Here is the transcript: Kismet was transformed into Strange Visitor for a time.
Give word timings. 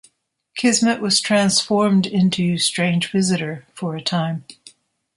Kismet 0.57 0.99
was 0.99 1.21
transformed 1.21 2.07
into 2.07 2.57
Strange 2.57 3.11
Visitor 3.11 3.65
for 3.75 3.95
a 3.95 4.01
time. 4.01 4.43